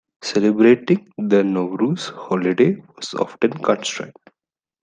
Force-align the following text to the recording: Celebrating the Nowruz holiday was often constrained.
Celebrating 0.23 1.11
the 1.19 1.43
Nowruz 1.43 2.09
holiday 2.09 2.75
was 2.97 3.13
often 3.13 3.51
constrained. 3.51 4.17